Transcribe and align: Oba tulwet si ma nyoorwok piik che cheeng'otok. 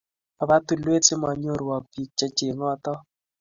Oba 0.41 0.55
tulwet 0.65 1.03
si 1.07 1.15
ma 1.21 1.29
nyoorwok 1.41 1.83
piik 1.91 2.09
che 2.17 2.27
cheeng'otok. 2.37 2.99